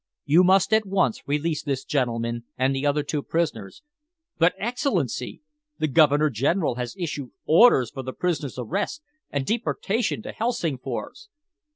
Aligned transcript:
You 0.25 0.43
must 0.43 0.73
at 0.73 0.87
once 0.87 1.27
release 1.27 1.61
this 1.61 1.83
gentleman 1.85 2.45
and 2.57 2.73
the 2.73 2.87
other 2.87 3.03
two 3.03 3.21
prisoners." 3.21 3.83
"But, 4.39 4.55
Excellency, 4.57 5.43
the 5.77 5.87
Governor 5.87 6.31
General 6.31 6.73
has 6.73 6.95
issued 6.97 7.29
orders 7.45 7.91
for 7.91 8.01
the 8.01 8.11
prisoner's 8.13 8.57
arrest 8.57 9.03
and 9.29 9.45
deportation 9.45 10.23
to 10.23 10.31
Helsingfors." 10.31 11.29